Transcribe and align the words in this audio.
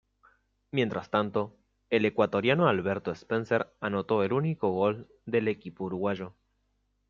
Mientras 0.71 1.11
tanto, 1.11 1.55
el 1.91 2.05
ecuatoriano 2.05 2.67
Alberto 2.67 3.11
Spencer 3.11 3.71
anotó 3.81 4.23
el 4.23 4.33
único 4.33 4.71
gol 4.71 5.07
del 5.27 5.47
equipo 5.47 5.83
uruguayo. 5.83 6.33